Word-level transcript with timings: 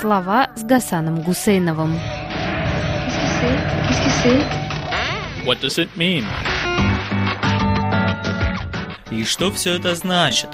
Слова 0.00 0.48
с 0.54 0.62
Гасаном 0.62 1.22
Гусейновым. 1.22 1.98
What 5.44 5.60
does 5.60 5.76
it 5.76 5.88
mean? 5.96 6.22
И 9.10 9.24
что 9.24 9.50
все 9.50 9.74
это 9.74 9.96
значит? 9.96 10.50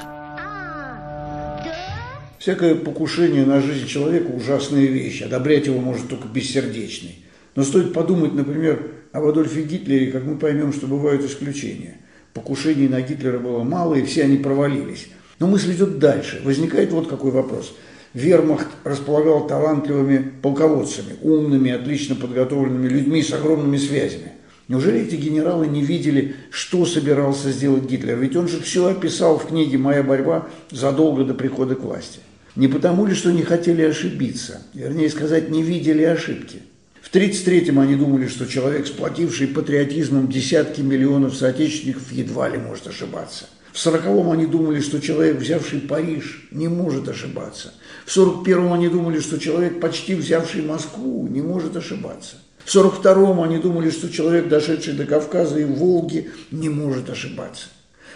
Всякое 2.38 2.74
покушение 2.74 3.44
на 3.44 3.60
жизнь 3.60 3.87
человека– 3.87 4.30
ужасная 4.35 4.87
вещь. 4.87 5.21
Одобрять 5.21 5.67
его 5.67 5.79
может 5.79 6.08
только 6.08 6.26
бессердечный. 6.26 7.19
Но 7.54 7.65
стоит 7.65 7.92
подумать, 7.92 8.33
например, 8.33 8.92
об 9.13 9.26
Адольфе 9.26 9.65
Гитлере, 9.65 10.11
как 10.11 10.24
мы 10.24 10.38
поймем, 10.38 10.72
что 10.72 10.87
бывают 10.87 11.22
исключения. 11.22 11.99
Покушений 12.33 12.88
на 12.88 13.03
Гитлера 13.03 13.38
было 13.38 13.63
мало, 13.63 13.95
и 13.95 14.04
все 14.04 14.24
они 14.24 14.38
провалились. 14.38 15.08
Но 15.38 15.49
мысль 15.49 15.72
идет 15.72 15.99
дальше. 15.99 16.41
Возникает 16.45 16.92
вот 16.92 17.09
какой 17.09 17.30
вопрос. 17.30 17.74
Вермахт 18.15 18.69
располагал 18.84 19.48
талантливыми 19.48 20.32
полководцами, 20.41 21.16
умными, 21.20 21.73
отлично 21.73 22.14
подготовленными 22.14 22.88
людьми 22.88 23.23
с 23.23 23.32
огромными 23.32 23.77
связями. 23.77 24.32
Неужели 24.68 25.00
эти 25.00 25.16
генералы 25.16 25.66
не 25.66 25.82
видели, 25.82 26.37
что 26.50 26.87
собирался 26.87 27.50
сделать 27.50 27.84
Гитлер? 27.84 28.16
Ведь 28.16 28.37
он 28.37 28.48
же 28.48 28.60
все 28.60 28.87
описал 28.87 29.38
в 29.38 29.48
книге 29.48 29.78
«Моя 29.78 30.04
борьба» 30.04 30.46
задолго 30.70 31.24
до 31.24 31.34
прихода 31.34 31.74
к 31.74 31.82
власти. 31.82 32.20
Не 32.54 32.68
потому 32.68 33.04
ли, 33.04 33.14
что 33.14 33.32
не 33.32 33.42
хотели 33.42 33.82
ошибиться, 33.82 34.62
вернее 34.73 35.10
сказать, 35.10 35.51
не 35.51 35.62
видели 35.62 36.04
ошибки. 36.04 36.62
В 37.02 37.12
1933-м 37.12 37.80
они 37.80 37.96
думали, 37.96 38.28
что 38.28 38.46
человек, 38.46 38.87
сплотивший 38.87 39.48
патриотизмом 39.48 40.28
десятки 40.28 40.80
миллионов 40.80 41.34
соотечественников, 41.34 42.10
едва 42.12 42.48
ли 42.48 42.59
может 42.59 42.87
ошибаться. 42.87 43.46
В 43.74 43.77
40-м 43.77 44.30
они 44.30 44.46
думали, 44.46 44.80
что 44.80 45.01
человек, 45.01 45.38
взявший 45.38 45.80
Париж, 45.80 46.46
не 46.52 46.69
может 46.69 47.09
ошибаться. 47.09 47.74
В 48.06 48.16
41-м 48.16 48.73
они 48.73 48.88
думали, 48.88 49.19
что 49.19 49.37
человек, 49.37 49.80
почти 49.80 50.15
взявший 50.15 50.62
Москву, 50.62 51.26
не 51.26 51.43
может 51.43 51.76
ошибаться. 51.76 52.37
В 52.65 52.73
42-м 52.73 53.40
они 53.40 53.59
думали, 53.59 53.90
что 53.90 54.09
человек, 54.09 54.48
дошедший 54.48 54.93
до 54.93 55.07
Кавказа 55.07 55.59
и 55.59 55.65
Волги, 55.65 56.30
не 56.52 56.68
может 56.68 57.10
ошибаться. 57.10 57.66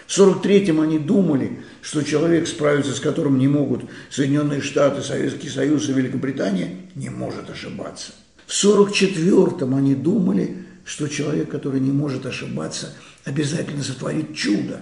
В 0.07 0.17
43-м 0.17 0.79
они 0.79 0.97
думали, 0.97 1.59
что 1.81 2.03
человек, 2.03 2.47
справиться 2.47 2.93
с 2.93 3.01
которым 3.01 3.37
не 3.37 3.49
могут 3.49 3.81
Соединенные 4.09 4.61
Штаты, 4.61 5.01
Советский 5.01 5.49
Союз 5.49 5.89
и 5.89 5.91
Великобритания, 5.91 6.77
не 6.95 7.09
может 7.09 7.49
ошибаться. 7.49 8.13
В 8.47 8.51
44-м 8.51 9.75
они 9.75 9.93
думали, 9.93 10.63
что 10.85 11.09
человек, 11.09 11.49
который 11.49 11.81
не 11.81 11.91
может 11.91 12.25
ошибаться, 12.25 12.93
обязательно 13.25 13.83
сотворит 13.83 14.33
чудо. 14.33 14.79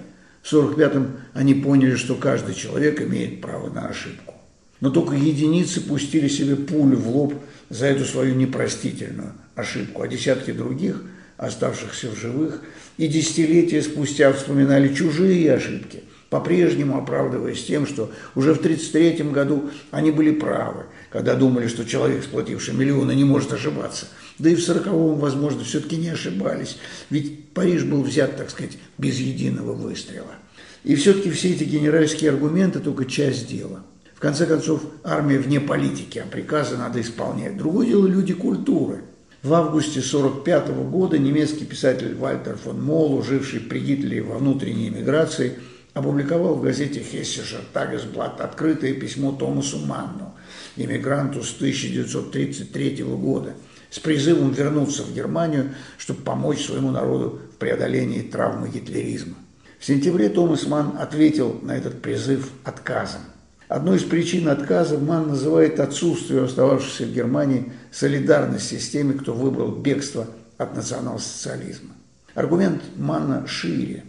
В 0.48 0.53
45-м 0.53 1.17
они 1.34 1.56
поняли, 1.56 1.95
что 1.95 2.16
каждый 2.16 2.56
человек 2.56 3.02
имеет 3.02 3.42
право 3.42 3.70
на 3.70 3.90
ошибку. 3.90 4.34
Но 4.80 4.92
только 4.92 5.14
единицы 5.14 5.81
пустили 5.81 6.30
себе 6.30 6.56
пулю 6.56 6.95
в 6.95 7.09
лоб 7.09 7.34
за 7.70 7.88
эту 7.88 8.06
свою 8.06 8.34
непростительную 8.34 9.34
ошибку, 9.56 10.04
а 10.04 10.08
десятки 10.08 10.52
других– 10.52 11.04
оставшихся 11.38 12.09
в 12.09 12.17
живых, 12.17 12.62
и 12.98 13.08
десятилетия 13.08 13.81
спустя 13.81 14.34
вспоминали 14.34 14.94
чужие 14.94 15.54
ошибки, 15.54 16.04
по-прежнему 16.30 16.98
оправдываясь 16.98 17.64
тем, 17.64 17.86
что 17.86 18.11
уже 18.36 18.54
в 18.54 18.59
1933 18.59 19.32
году 19.32 19.70
они 19.92 20.11
были 20.11 20.32
правы, 20.32 20.86
когда 21.10 21.36
думали, 21.36 21.68
что 21.68 21.86
человек, 21.86 22.24
сплотивший 22.24 22.74
миллионы, 22.74 23.14
не 23.14 23.24
может 23.24 23.54
ошибаться. 23.54 24.08
Да 24.40 24.50
и 24.50 24.56
в 24.56 24.60
40-м, 24.60 25.20
возможно, 25.20 25.64
все-таки 25.64 25.98
не 25.98 26.10
ошибались, 26.10 26.78
ведь 27.10 27.50
Париж 27.50 27.84
был 27.84 28.04
взят, 28.04 28.38
так 28.38 28.50
сказать, 28.50 28.78
без 28.98 29.18
единого 29.18 29.74
выстрела. 29.74 30.36
И 30.84 30.96
все-таки 30.96 31.32
все 31.32 31.52
эти 31.52 31.64
генеральские 31.64 32.32
аргументы– 32.32 32.80
только 32.82 33.06
часть 33.06 33.48
дела. 33.48 33.84
В 34.16 34.20
конце 34.20 34.46
концов, 34.46 34.84
армия 35.04 35.38
вне 35.38 35.60
политики, 35.60 36.20
а 36.20 36.26
приказы 36.26 36.78
надо 36.78 37.02
исполнять. 37.02 37.58
Другое 37.58 37.88
дело– 37.88 38.06
люди 38.08 38.34
культуры– 38.34 39.02
в 39.44 39.54
августе 39.54 40.00
1945 40.00 40.90
года 40.90 41.18
немецкий 41.20 41.64
писатель 41.64 42.16
Вальтер 42.16 42.58
фон 42.58 42.84
Молу, 42.84 43.22
живший 43.22 43.60
при 43.60 43.80
Гитлере 43.80 44.23
во 44.23 44.40
внутренней 44.40 44.90
эмиграции, 44.90 45.54
опубликовал 45.94 46.56
в 46.56 46.64
газете 46.64 47.02
«Хессишер 47.02 47.62
Тагесблат» 47.72 48.42
открытое 48.42 48.94
письмо 48.94 49.32
Томасу 49.32 49.78
Манну, 49.86 50.34
иммигранту 50.77 51.43
с 51.43 51.55
1933 51.55 53.04
года, 53.04 53.54
с 53.89 53.99
призывом 53.99 54.52
вернуться 54.52 55.04
в 55.04 55.14
Германию, 55.14 55.73
чтобы 55.98 56.21
помочь 56.21 56.65
своему 56.65 56.92
народу 56.92 57.42
в 57.54 57.58
преодолении 57.58 58.21
травмы 58.21 58.70
гитлеризма. 58.70 59.36
В 59.80 59.86
сентябре 59.86 60.30
Томас 60.30 60.66
Манн 60.66 60.98
ответил 60.98 61.60
на 61.61 61.77
этот 61.77 62.02
призыв 62.02 62.52
отказом– 62.64 63.21
Одной 63.67 63.98
из 63.98 64.04
причин 64.04 64.48
отказа 64.48 64.98
Ман 64.98 65.27
называет 65.27 65.82
отсутствие 65.82 66.45
остававшейся 66.45 67.05
в 67.05 67.14
Германии 67.14 67.73
солидарности 67.92 68.77
с 68.77 68.89
теми, 68.89 69.11
кто 69.11 69.33
выбрал 69.33 69.71
бегство 69.71 70.27
от 70.58 70.73
национал-социализма. 70.76 71.93
Аргумент 72.33 72.82
Манна 72.95 73.45
шире. 73.45 74.05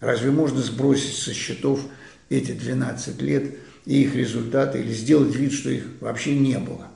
Разве 0.00 0.30
можно 0.30 0.60
сбросить 0.60 1.16
со 1.16 1.32
счетов 1.32 1.80
эти 2.28 2.52
12 2.52 3.22
лет 3.22 3.54
и 3.90 4.02
их 4.02 4.14
результаты 4.14 4.78
или 4.78 4.92
сделать 4.92 5.34
вид, 5.34 5.52
что 5.52 5.68
их 5.70 5.84
вообще 6.00 6.36
не 6.36 6.58
было? 6.58 6.86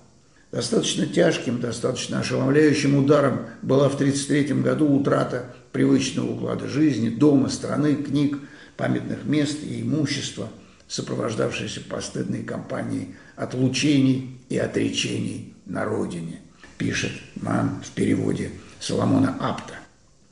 Достаточно 0.53 1.06
тяжким, 1.06 1.60
достаточно 1.60 2.21
ошеломляющим 2.21 2.97
ударом 2.97 3.47
была 3.62 3.88
в 3.88 3.94
1933 3.94 4.62
году 4.62 4.88
утрата 4.88 5.54
привычного 5.72 6.33
уклада 6.33 6.69
жизни, 6.69 7.09
дома, 7.09 7.49
страны, 7.49 7.97
книг, 7.97 8.38
памятных 8.77 9.25
мест 9.25 9.59
и 9.62 9.83
имущества– 9.83 10.49
сопровождавшейся 10.88 11.81
постыдной 11.81 12.43
кампанией 12.43 13.16
отлучений 13.37 14.38
и 14.49 14.56
отречений 14.56 15.54
на 15.66 15.84
родине, 15.84 16.41
пишет 16.78 17.12
Ман 17.34 17.83
в 17.84 17.91
переводе 17.91 18.53
Соломона 18.78 19.37
Апта. 19.41 19.75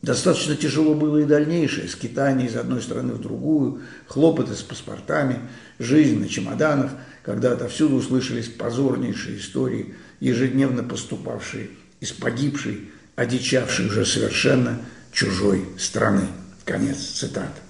Достаточно 0.03 0.57
тяжело 0.57 0.95
было 0.95 1.19
и 1.19 1.25
дальнейшее, 1.25 1.89
скитание 1.89 2.49
из 2.49 2.57
одной 2.57 2.83
страны 2.83 3.13
в 3.13 3.21
другую, 3.21 3.83
хлопоты 4.09 4.57
с 4.57 4.63
паспортами, 4.63 5.39
жизнь 5.79 6.19
на 6.19 6.29
чемоданах, 6.29 6.91
когда 7.23 7.53
отовсюду 7.53 7.95
услышались 7.95 8.49
позорнейшие 8.49 9.39
истории, 9.39 9.95
ежедневно 10.19 10.83
поступавшие 10.83 11.71
из 12.01 12.11
погибшей, 12.11 12.91
одичавшей 13.15 13.87
уже 13.87 14.05
совершенно 14.05 14.81
чужой 15.13 15.65
страны. 15.79 16.27
Конец 16.65 16.99
цитаты. 16.99 17.61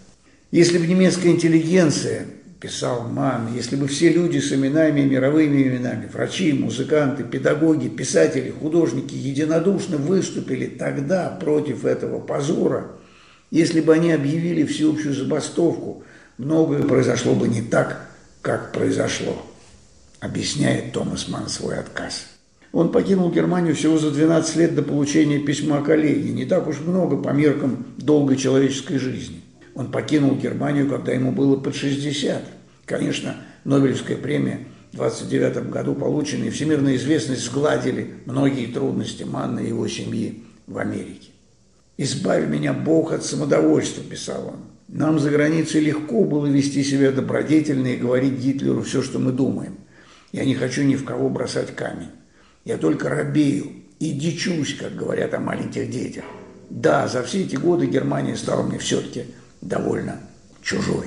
Если 0.50 0.78
бы 0.78 0.86
немецкая 0.86 1.30
интеллигенция 1.30 2.26
писал 2.62 3.08
Ман, 3.08 3.52
если 3.52 3.74
бы 3.74 3.88
все 3.88 4.08
люди 4.08 4.38
с 4.38 4.52
именами, 4.52 5.00
мировыми 5.00 5.64
именами, 5.64 6.06
врачи, 6.06 6.52
музыканты, 6.52 7.24
педагоги, 7.24 7.88
писатели, 7.88 8.50
художники 8.50 9.14
единодушно 9.14 9.96
выступили 9.96 10.66
тогда 10.66 11.28
против 11.28 11.84
этого 11.84 12.20
позора, 12.20 12.92
если 13.50 13.80
бы 13.80 13.92
они 13.92 14.12
объявили 14.12 14.64
всеобщую 14.64 15.12
забастовку, 15.12 16.04
многое 16.38 16.84
произошло 16.84 17.34
бы 17.34 17.48
не 17.48 17.62
так, 17.62 18.08
как 18.42 18.70
произошло, 18.70 19.42
объясняет 20.20 20.92
Томас 20.92 21.26
Ман 21.26 21.48
свой 21.48 21.76
отказ. 21.76 22.26
Он 22.70 22.92
покинул 22.92 23.32
Германию 23.32 23.74
всего 23.74 23.98
за 23.98 24.12
12 24.12 24.56
лет 24.56 24.74
до 24.76 24.82
получения 24.82 25.40
письма 25.40 25.82
коллеги, 25.82 26.28
не 26.28 26.44
так 26.44 26.68
уж 26.68 26.78
много 26.78 27.16
по 27.16 27.30
меркам 27.30 27.84
долгой 27.98 28.36
человеческой 28.36 28.98
жизни. 28.98 29.41
Он 29.74 29.90
покинул 29.90 30.36
Германию, 30.36 30.88
когда 30.88 31.12
ему 31.12 31.32
было 31.32 31.56
под 31.56 31.74
60. 31.74 32.42
Конечно, 32.84 33.36
Нобелевская 33.64 34.16
премия 34.16 34.60
в 34.92 34.96
29 34.96 35.70
году 35.70 35.94
полученная 35.94 36.48
и 36.48 36.50
всемирная 36.50 36.96
известность 36.96 37.44
сгладили 37.44 38.14
многие 38.26 38.66
трудности 38.66 39.22
Манна 39.22 39.60
и 39.60 39.68
его 39.68 39.88
семьи 39.88 40.44
в 40.66 40.78
Америке. 40.78 41.30
«Избавь 41.96 42.48
меня, 42.48 42.72
Бог, 42.72 43.12
от 43.12 43.24
самодовольства»,– 43.24 44.02
писал 44.10 44.48
он. 44.48 44.56
«Нам 44.88 45.18
за 45.18 45.30
границей 45.30 45.80
легко 45.80 46.24
было 46.24 46.46
вести 46.46 46.82
себя 46.82 47.12
добродетельно 47.12 47.88
и 47.88 47.96
говорить 47.96 48.34
Гитлеру 48.34 48.82
все, 48.82 49.02
что 49.02 49.18
мы 49.18 49.32
думаем. 49.32 49.76
Я 50.32 50.44
не 50.44 50.54
хочу 50.54 50.82
ни 50.82 50.96
в 50.96 51.04
кого 51.04 51.28
бросать 51.28 51.74
камень. 51.74 52.10
Я 52.64 52.76
только 52.76 53.08
робею 53.08 53.66
и 53.98 54.10
дичусь, 54.12 54.74
как 54.74 54.96
говорят 54.96 55.34
о 55.34 55.40
маленьких 55.40 55.90
детях. 55.90 56.24
Да, 56.70 57.06
за 57.08 57.22
все 57.22 57.42
эти 57.42 57.56
годы 57.56 57.86
Германия 57.86 58.36
стала 58.36 58.62
мне 58.62 58.78
все-таки 58.78 59.26
довольно 59.62 60.18
чужой. 60.62 61.06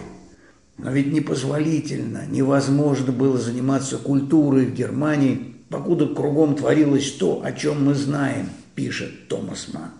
Но 0.78 0.92
ведь 0.92 1.14
непозволительно, 1.14 2.26
невозможно 2.28 3.12
было 3.12 3.38
заниматься 3.38 3.98
культурой 3.98 4.66
в 4.66 4.74
Германии, 4.74 5.56
покуда 5.70 6.08
кругом 6.08 6.56
творилось 6.56 7.12
то, 7.12 7.42
о 7.44 7.52
чем 7.52 7.86
мы 7.86 7.94
знаем, 7.94 8.50
пишет 8.74 9.28
Томас 9.30 9.68
Ман. 9.74 9.92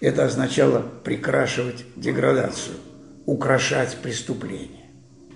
Это 0.00 0.24
означало 0.24 0.84
прикрашивать 1.04 1.84
деградацию, 1.96 2.76
украшать 3.26 3.96
преступление. 4.02 4.84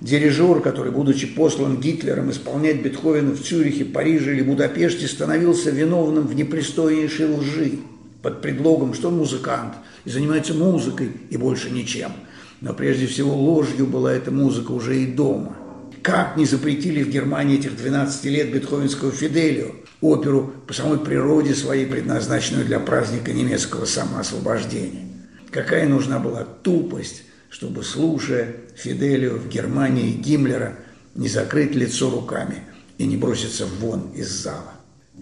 Дирижер, 0.01 0.61
который, 0.61 0.93
будучи 0.93 1.27
послан 1.27 1.81
Гитлером 1.81 2.31
исполнять 2.31 2.83
Бетховена 2.83 3.35
в 3.35 3.41
Цюрихе, 3.41 3.85
Париже 3.85 4.35
или 4.35 4.43
Будапеште, 4.43 5.07
становился 5.07 5.71
виновным 5.71 6.27
в 6.27 6.35
непристойнейшей 6.35 7.27
лжи 7.27 7.79
под 8.21 8.43
предлогом, 8.43 8.95
что 8.95 9.09
он 9.09 9.19
музыкант 9.19 9.75
и 10.05 10.11
занимается 10.11 10.55
музыкой 10.55 11.13
и 11.31 11.37
больше 11.37 11.71
ничем– 11.71 12.13
но 12.63 12.73
прежде 12.73 13.07
всего 13.07 13.35
ложью 13.35 13.87
была 13.87 14.13
эта 14.13 14.31
музыка 14.31 14.71
уже 14.71 15.03
и 15.03 15.07
дома. 15.07 15.57
как 16.03 16.37
не 16.37 16.47
запретили 16.47 17.05
в 17.05 17.11
Германии 17.11 17.59
этих 17.59 17.77
12 17.77 18.25
лет 18.25 18.53
бетховенского 18.53 19.13
Фиделио, 19.13 19.71
оперу 20.01 20.53
по 20.67 20.73
самой 20.73 20.99
природе 20.99 21.55
своей, 21.55 21.87
предназначенную 21.87 22.65
для 22.65 22.81
праздника 22.81 23.33
немецкого 23.33 23.85
самоосвобождения. 23.85 25.07
Какая 25.53 25.89
нужна 25.89 26.19
была 26.19 26.45
тупость, 26.45 27.23
чтобы, 27.51 27.85
слушая 27.85 28.57
Фиделио 28.75 29.37
в 29.37 29.49
Германии 29.49 30.13
Гиммлера, 30.13 30.77
не 31.15 31.29
закрыть 31.29 31.77
лицо 31.77 32.11
руками 32.11 32.57
и 32.99 33.07
не 33.07 33.17
броситься 33.17 33.67
вон 33.67 34.11
из 34.17 34.29
зала. 34.29 34.73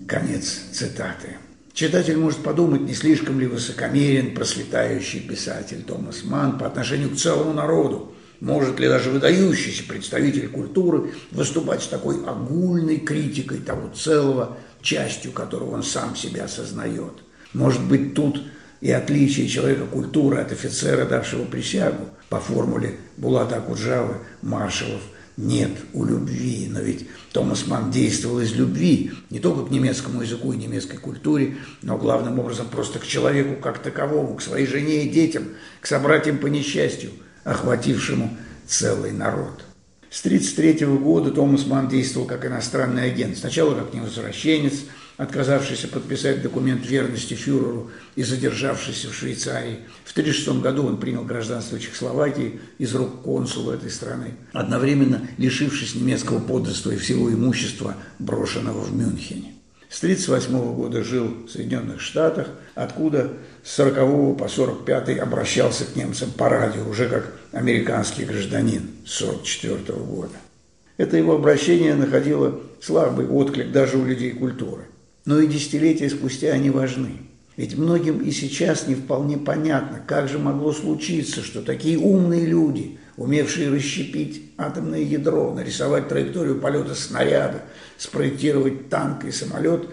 Конец 0.06 0.60
цитаты. 0.72 1.36
Читатель 1.72 2.16
может 2.16 2.42
подумать, 2.42 2.82
не 2.82 2.94
слишком 2.94 3.38
ли 3.38 3.46
высокомерен 3.46 4.34
просветающий 4.34 5.20
писатель 5.20 5.82
Томас 5.82 6.24
Ман 6.24 6.58
по 6.58 6.66
отношению 6.66 7.10
к 7.10 7.16
целому 7.16 7.52
народу, 7.52 8.14
может 8.40 8.80
ли 8.80 8.88
даже 8.88 9.10
выдающийся 9.10 9.84
представитель 9.84 10.48
культуры 10.48 11.12
выступать 11.30 11.82
с 11.82 11.86
такой 11.86 12.24
огульной 12.24 12.98
критикой 12.98 13.58
того 13.58 13.90
целого, 13.94 14.56
частью 14.82 15.32
которого 15.32 15.74
он 15.74 15.82
сам 15.82 16.16
себя 16.16 16.44
осознает. 16.44 17.12
Может 17.52 17.82
быть, 17.82 18.14
тут 18.14 18.42
и 18.80 18.90
отличие 18.90 19.46
человека 19.46 19.84
культуры 19.86 20.38
от 20.38 20.52
офицера, 20.52 21.04
давшего 21.04 21.44
присягу, 21.44 22.08
по 22.28 22.40
формуле 22.40 22.96
Булата 23.16 23.56
Акуджавы, 23.56 24.16
маршалов– 24.42 25.02
нет 25.36 25.70
у 25.92 26.04
любви. 26.04 26.68
Но 26.70 26.80
ведь 26.80 27.06
Томас 27.32 27.66
Ман 27.66 27.90
действовал 27.90 28.40
из 28.40 28.52
любви 28.52 29.12
не 29.30 29.38
только 29.38 29.66
к 29.66 29.70
немецкому 29.70 30.22
языку 30.22 30.52
и 30.52 30.56
немецкой 30.56 30.98
культуре, 30.98 31.56
но 31.82 31.96
главным 31.96 32.38
образом 32.38 32.66
просто 32.68 32.98
к 32.98 33.06
человеку 33.06 33.60
как 33.60 33.78
таковому, 33.78 34.36
к 34.36 34.42
своей 34.42 34.66
жене 34.66 35.04
и 35.04 35.08
детям, 35.08 35.48
к 35.80 35.86
собратьям 35.86 36.38
по 36.38 36.46
несчастью, 36.46 37.10
охватившему 37.44 38.36
целый 38.66 39.12
народ. 39.12 39.64
С 40.10 40.24
1933 40.24 40.86
года 40.98 41.30
Томас 41.30 41.66
Ман 41.66 41.88
действовал 41.88 42.26
как 42.26 42.44
иностранный 42.44 43.04
агент. 43.04 43.38
Сначала 43.38 43.74
как 43.74 43.94
невозвращенец– 43.94 44.74
отказавшийся 45.20 45.86
подписать 45.86 46.40
документ 46.40 46.86
верности 46.86 47.34
фюреру 47.34 47.90
и 48.16 48.22
задержавшийся 48.22 49.10
в 49.10 49.14
Швейцарии. 49.14 49.80
В 50.02 50.12
1936 50.12 50.62
году 50.62 50.86
он 50.86 50.96
принял 50.96 51.24
гражданство 51.24 51.78
Чехословакии 51.78 52.58
из 52.78 52.94
рук 52.94 53.20
консула 53.20 53.74
этой 53.74 53.90
страны, 53.90 54.32
одновременно 54.54 55.28
лишившись 55.36 55.94
немецкого 55.94 56.40
подданства 56.40 56.92
и 56.92 56.96
всего 56.96 57.30
имущества, 57.30 57.96
брошенного 58.18 58.80
в 58.80 58.96
Мюнхене. 58.96 59.52
С 59.90 59.98
1938 59.98 60.74
года 60.74 61.04
жил 61.04 61.26
в 61.46 61.50
Соединенных 61.50 62.00
Штатах, 62.00 62.48
откуда 62.74 63.30
с 63.62 63.72
40 63.72 64.38
по 64.38 64.48
45 64.48 65.18
обращался 65.18 65.84
к 65.84 65.96
немцам 65.96 66.30
по 66.30 66.48
радио, 66.48 66.88
уже 66.88 67.10
как 67.10 67.30
американский 67.52 68.24
гражданин 68.24 68.88
с 69.04 69.20
1944 69.20 69.98
года. 69.98 70.36
Это 70.96 71.18
его 71.18 71.34
обращение 71.34 71.94
находило 71.94 72.58
слабый 72.80 73.26
отклик 73.28 73.70
даже 73.70 73.98
у 73.98 74.06
людей 74.06 74.30
культуры 74.30 74.86
но 75.24 75.40
и 75.40 75.46
десятилетия 75.46 76.10
спустя 76.10 76.52
они 76.52 76.70
важны. 76.70 77.18
Ведь 77.56 77.76
многим 77.76 78.20
и 78.20 78.30
сейчас 78.30 78.86
не 78.86 78.94
вполне 78.94 79.36
понятно, 79.36 80.00
как 80.06 80.28
же 80.28 80.38
могло 80.38 80.72
случиться, 80.72 81.42
что 81.42 81.62
такие 81.62 81.98
умные 81.98 82.46
люди, 82.46 82.98
умевшие 83.16 83.68
расщепить 83.68 84.52
атомное 84.56 85.02
ядро, 85.02 85.52
нарисовать 85.52 86.08
траекторию 86.08 86.58
полета 86.58 86.94
снаряда, 86.94 87.62
спроектировать 87.98 88.88
танк 88.88 89.24
и 89.24 89.30
самолет, 89.30 89.90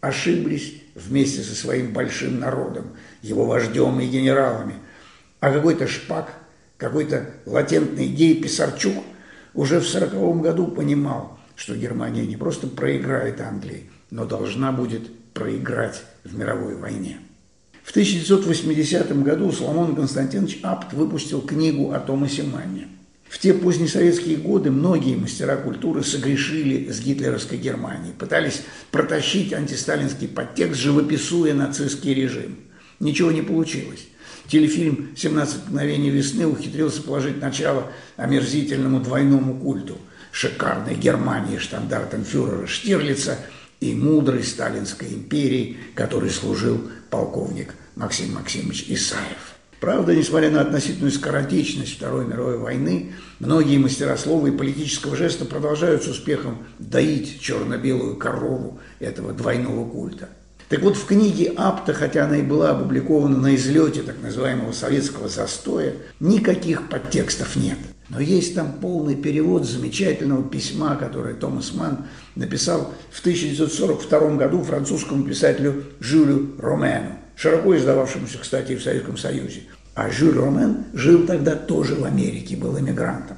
ошиблись 0.00 0.74
вместе 0.94 1.42
со 1.42 1.54
своим 1.54 1.92
большим 1.92 2.38
народом, 2.38 2.90
его 3.22 3.46
вождем 3.46 3.98
и 4.00 4.06
генералами. 4.06 4.74
А 5.40 5.52
какой-то 5.52 5.88
шпак, 5.88 6.32
какой-то 6.76 7.30
латентный 7.46 8.06
гей 8.06 8.40
Писарчук 8.40 9.04
уже 9.54 9.80
в 9.80 9.88
сороковом 9.88 10.40
году 10.40 10.68
понимал, 10.68 11.38
что 11.56 11.74
Германия 11.74 12.26
не 12.26 12.36
просто 12.36 12.68
проиграет 12.68 13.40
Англии, 13.40 13.90
но 14.10 14.24
должна 14.24 14.72
будет 14.72 15.10
проиграть 15.32 16.02
в 16.24 16.36
мировой 16.36 16.76
войне. 16.76 17.20
В 17.82 17.90
1980 17.90 19.22
году 19.22 19.50
Соломон 19.50 19.96
Константинович 19.96 20.60
Апт 20.62 20.92
выпустил 20.92 21.40
книгу 21.40 21.92
о 21.92 22.00
Томасе 22.00 22.42
Манне. 22.42 22.88
В 23.28 23.38
те 23.38 23.52
позднесоветские 23.54 24.36
годы 24.36 24.70
многие 24.70 25.16
мастера 25.16 25.56
культуры 25.56 26.02
согрешили 26.02 26.90
с 26.90 27.00
гитлеровской 27.00 27.58
Германией, 27.58 28.12
пытались 28.12 28.62
протащить 28.90 29.52
антисталинский 29.52 30.28
подтекст, 30.28 30.80
живописуя 30.80 31.54
нацистский 31.54 32.14
режим. 32.14 32.56
Ничего 33.00 33.30
не 33.30 33.42
получилось. 33.42 34.06
Телефильм 34.48 35.10
«17 35.14 35.68
мгновений 35.68 36.10
весны» 36.10 36.46
ухитрился 36.46 37.02
положить 37.02 37.40
начало 37.40 37.92
омерзительному 38.16 39.00
двойному 39.00 39.58
культу 39.58 39.98
шикарной 40.32 40.94
Германии 40.94 41.58
штандартом 41.58 42.24
фюрера 42.24 42.66
Штирлица– 42.66 43.38
и 43.80 43.94
мудрой 43.94 44.44
сталинской 44.44 45.08
империи, 45.08 45.76
которой 45.94 46.30
служил 46.30 46.80
полковник 47.10 47.74
Максим 47.96 48.34
Максимович 48.34 48.86
Исаев. 48.88 49.54
Правда, 49.80 50.14
несмотря 50.14 50.50
на 50.50 50.60
относительную 50.60 51.12
скоротечность 51.12 51.96
Второй 51.96 52.26
мировой 52.26 52.58
войны, 52.58 53.12
многие 53.38 53.78
мастера 53.78 54.16
слова 54.16 54.48
и 54.48 54.50
политического 54.50 55.14
жеста 55.14 55.44
продолжают 55.44 56.02
с 56.02 56.08
успехом 56.08 56.58
доить 56.80 57.40
черно-белую 57.40 58.16
корову 58.16 58.80
этого 58.98 59.32
двойного 59.32 59.88
культа. 59.88 60.28
Так 60.68 60.82
вот, 60.82 60.96
в 60.96 61.06
книге 61.06 61.52
Апта, 61.56 61.94
хотя 61.94 62.24
она 62.24 62.38
и 62.38 62.42
была 62.42 62.72
опубликована 62.72 63.38
на 63.38 63.54
излете 63.54 64.02
так 64.02 64.20
называемого 64.20 64.72
советского 64.72 65.28
застоя, 65.28 65.94
никаких 66.20 66.88
подтекстов 66.88 67.56
нет. 67.56 67.78
Но 68.08 68.20
есть 68.20 68.54
там 68.54 68.72
полный 68.80 69.16
перевод 69.16 69.66
замечательного 69.66 70.42
письма, 70.42 70.96
которое 70.96 71.34
Томас 71.34 71.74
Ман 71.74 72.06
написал 72.36 72.94
в 73.10 73.20
1942 73.20 74.36
году 74.36 74.62
французскому 74.62 75.24
писателю 75.24 75.84
Жюлю 76.00 76.54
Ромену, 76.58 77.18
широко 77.36 77.76
издававшемуся, 77.76 78.38
кстати, 78.38 78.76
в 78.76 78.82
Советском 78.82 79.18
Союзе. 79.18 79.64
А 79.94 80.10
Жюль 80.10 80.36
Ромен 80.36 80.84
жил 80.94 81.26
тогда 81.26 81.54
тоже 81.54 81.96
в 81.96 82.04
Америке, 82.04 82.56
был 82.56 82.78
эмигрантом. 82.78 83.36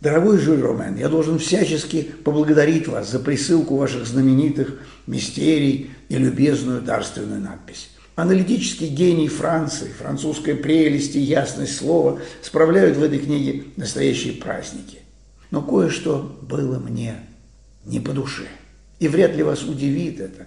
Дорогой 0.00 0.38
Жюль 0.38 0.60
Ромен, 0.60 0.96
я 0.96 1.08
должен 1.08 1.38
всячески 1.38 2.02
поблагодарить 2.24 2.88
вас 2.88 3.08
за 3.08 3.20
присылку 3.20 3.76
ваших 3.76 4.04
знаменитых 4.04 4.80
мистерий 5.06 5.92
и 6.08 6.16
любезную 6.16 6.82
дарственную 6.82 7.40
надпись. 7.40 7.90
Аналитический 8.14 8.88
гений 8.88 9.28
Франции, 9.28 9.90
французская 9.98 10.54
прелесть 10.54 11.16
и 11.16 11.20
ясность 11.20 11.76
слова 11.76 12.20
справляют 12.42 12.98
в 12.98 13.02
этой 13.02 13.18
книге 13.18 13.64
настоящие 13.76 14.34
праздники. 14.34 14.98
Но 15.50 15.62
кое-что 15.62 16.38
было 16.42 16.78
мне 16.78 17.14
не 17.86 18.00
по 18.00 18.12
душе. 18.12 18.44
И 18.98 19.08
вряд 19.08 19.34
ли 19.34 19.42
вас 19.42 19.62
удивит 19.62 20.20
это. 20.20 20.46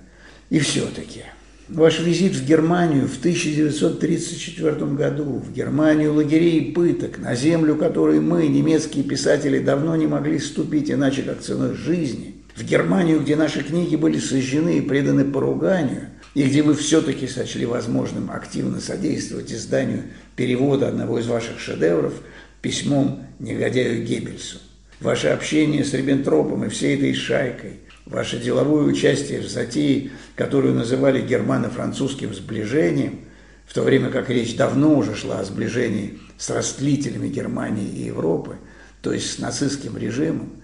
И 0.51 0.59
все-таки 0.59 1.23
ваш 1.67 1.99
визит 1.99 2.33
в 2.33 2.45
Германию 2.45 3.07
в 3.07 3.17
1934 3.17 4.85
году, 4.93 5.23
в 5.39 5.51
Германию 5.51 6.13
лагерей 6.13 6.71
пыток, 6.71 7.17
на 7.17 7.35
землю, 7.35 7.75
которой 7.75 8.19
мы, 8.19 8.47
немецкие 8.47 9.03
писатели, 9.03 9.57
давно 9.57 9.95
не 9.95 10.05
могли 10.05 10.37
ступить 10.37 10.91
иначе, 10.91 11.23
как 11.23 11.41
ценой 11.41 11.73
жизни, 11.73 12.35
в 12.55 12.63
Германию, 12.63 13.21
где 13.21 13.35
наши 13.35 13.63
книги 13.63 13.95
были 13.95 14.19
сожжены 14.19 14.77
и 14.77 14.81
преданы 14.81 15.25
поруганию, 15.25 16.09
и 16.35 16.43
где 16.43 16.61
вы 16.61 16.75
все-таки 16.75 17.27
сочли 17.27 17.65
возможным 17.65 18.29
активно 18.29 18.81
содействовать 18.81 19.51
изданию 19.51 20.03
перевода 20.35 20.89
одного 20.89 21.17
из 21.17 21.27
ваших 21.27 21.59
шедевров 21.59 22.13
письмом 22.61 23.25
негодяю 23.39 24.03
Геббельсу. 24.03 24.59
Ваше 24.99 25.29
общение 25.29 25.83
с 25.83 25.93
Риббентропом 25.93 26.65
и 26.65 26.69
всей 26.69 26.97
этой 26.97 27.13
шайкой, 27.13 27.79
ваше 28.05 28.37
деловое 28.37 28.83
участие 28.83 29.39
в 29.39 29.47
затее, 29.47 30.11
которую 30.35 30.75
называли 30.75 31.21
германо-французским 31.21 32.33
сближением, 32.33 33.21
в 33.65 33.73
то 33.73 33.81
время 33.81 34.09
как 34.09 34.29
речь 34.29 34.57
давно 34.57 34.97
уже 34.97 35.15
шла 35.15 35.39
о 35.39 35.45
сближении 35.45 36.19
с 36.37 36.49
растлителями 36.49 37.29
Германии 37.29 37.87
и 37.87 38.03
Европы, 38.03 38.57
то 39.01 39.13
есть 39.13 39.31
с 39.31 39.39
нацистским 39.39 39.97
режимом, 39.97 40.61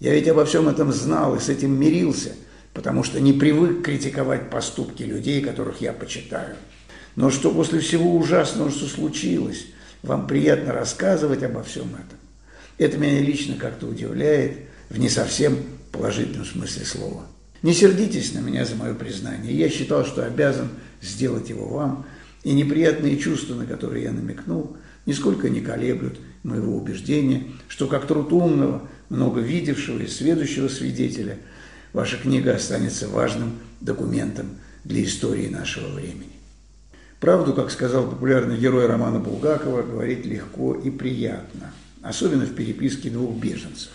я 0.00 0.14
ведь 0.14 0.28
обо 0.28 0.44
всем 0.46 0.68
этом 0.68 0.92
знал 0.92 1.36
и 1.36 1.40
с 1.40 1.50
этим 1.50 1.78
мирился– 1.78 2.30
потому 2.76 3.02
что 3.02 3.20
не 3.20 3.32
привык 3.32 3.82
критиковать 3.82 4.50
поступки 4.50 5.02
людей, 5.02 5.40
которых 5.40 5.80
я 5.80 5.94
почитаю. 5.94 6.56
Но 7.16 7.30
что 7.30 7.50
после 7.50 7.80
всего 7.80 8.14
ужасного, 8.14 8.70
что 8.70 8.84
случилось, 8.84 9.68
вам 10.02 10.26
приятно 10.26 10.74
рассказывать 10.74 11.42
обо 11.42 11.62
всем 11.62 11.86
этом. 11.86 12.18
Это 12.76 12.98
меня 12.98 13.22
лично 13.22 13.56
как-то 13.56 13.86
удивляет 13.86 14.58
в 14.90 14.98
не 14.98 15.08
совсем 15.08 15.56
положительном 15.90 16.44
смысле 16.44 16.84
слова. 16.84 17.24
Не 17.62 17.72
сердитесь 17.72 18.34
на 18.34 18.40
меня 18.40 18.66
за 18.66 18.76
мое 18.76 18.92
признание. 18.92 19.56
Я 19.56 19.70
считал, 19.70 20.04
что 20.04 20.26
обязан 20.26 20.68
сделать 21.00 21.48
его 21.48 21.66
вам, 21.68 22.04
и 22.44 22.52
неприятные 22.52 23.16
чувства, 23.16 23.54
на 23.54 23.64
которые 23.64 24.04
я 24.04 24.12
намекнул, 24.12 24.76
нисколько 25.06 25.48
не 25.48 25.62
колеблют 25.62 26.20
моего 26.42 26.76
убеждения, 26.76 27.44
что 27.68 27.86
как 27.86 28.06
труд 28.06 28.30
умного, 28.34 28.86
много 29.08 29.40
видевшего 29.40 30.00
и 30.00 30.06
следующего 30.06 30.68
свидетеля– 30.68 31.38
ваша 31.96 32.18
книга 32.18 32.54
останется 32.54 33.08
важным 33.08 33.58
документом 33.80 34.50
для 34.84 35.02
истории 35.02 35.48
нашего 35.48 35.88
времени. 35.88 36.28
Правду, 37.20 37.54
как 37.54 37.70
сказал 37.70 38.06
популярный 38.06 38.58
герой 38.58 38.84
романа 38.84 39.18
Булгакова, 39.18 39.80
говорить 39.80 40.26
легко 40.26 40.74
и 40.74 40.90
приятно, 40.90 41.72
особенно 42.02 42.44
в 42.44 42.54
переписке 42.54 43.08
двух 43.08 43.34
беженцев. 43.42 43.92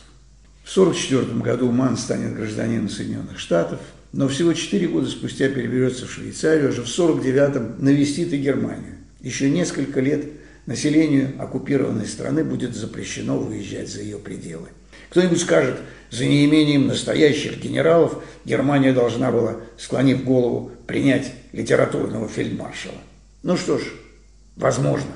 В 0.63 0.75
1944 0.75 1.41
году 1.41 1.71
Ман 1.71 1.95
станет 1.95 2.35
гражданином 2.35 2.89
Соединенных 2.89 3.37
Штатов, 3.37 3.79
но 4.13 4.27
всего 4.27 4.53
4 4.53 4.87
года 4.87 5.07
спустя 5.07 5.49
переберется 5.49 6.07
в 6.07 6.11
Швейцарию, 6.11 6.69
а 6.69 6.71
же 6.71 6.81
в 6.81 6.87
1949-м 6.87 7.85
навестит 7.85 8.33
и 8.33 8.37
Германию. 8.37 8.95
Еще 9.21 9.47
несколько 9.51 10.01
лет 10.01 10.25
населению 10.65 11.35
оккупированной 11.37 12.07
страны 12.07 12.43
будет 12.43 12.75
запрещено 12.75 13.37
выезжать 13.37 13.91
за 13.91 14.01
ее 14.01 14.17
пределы. 14.17 14.69
Кто-нибудь 15.11 15.41
скажет, 15.41 15.75
за 16.09 16.25
неимением 16.25 16.87
настоящих 16.87 17.61
генералов 17.61 18.23
Германия 18.45 18.93
должна 18.93 19.29
была, 19.29 19.57
склонив 19.77 20.23
голову, 20.23 20.71
принять 20.87 21.33
литературного 21.51 22.29
фельдмаршала. 22.29 22.95
Ну 23.43 23.57
что 23.57 23.77
ж, 23.77 23.83
возможно. 24.55 25.11